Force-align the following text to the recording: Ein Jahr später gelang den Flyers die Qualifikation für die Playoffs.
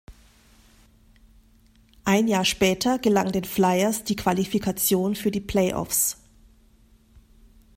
Ein 2.05 2.27
Jahr 2.27 2.43
später 2.43 2.97
gelang 2.97 3.31
den 3.31 3.43
Flyers 3.43 4.03
die 4.03 4.15
Qualifikation 4.15 5.13
für 5.15 5.29
die 5.29 5.41
Playoffs. 5.41 6.17